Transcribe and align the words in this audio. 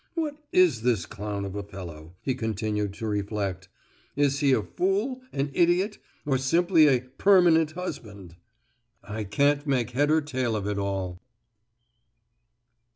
"What 0.15 0.37
is 0.51 0.81
this 0.81 1.05
clown 1.05 1.45
of 1.45 1.53
a 1.53 1.61
fellow?" 1.61 2.15
he 2.23 2.33
continued 2.33 2.91
to 2.95 3.05
reflect. 3.07 3.69
"Is 4.15 4.39
he 4.39 4.51
a 4.51 4.63
fool, 4.63 5.21
an 5.31 5.51
idiot, 5.53 5.99
or 6.25 6.39
simply 6.39 6.87
a 6.87 7.01
'permanent 7.01 7.73
husband'? 7.73 8.35
I 9.03 9.25
can't 9.25 9.67
make 9.67 9.91
head 9.91 10.09
or 10.09 10.21
tail 10.21 10.55
of 10.55 10.65
it 10.65 10.79
all!" 10.79 11.19